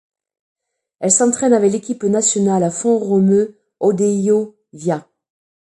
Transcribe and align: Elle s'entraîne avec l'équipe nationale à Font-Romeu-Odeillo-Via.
Elle 0.99 1.11
s'entraîne 1.11 1.53
avec 1.53 1.71
l'équipe 1.73 2.01
nationale 2.05 2.63
à 2.63 2.71
Font-Romeu-Odeillo-Via. 2.71 5.07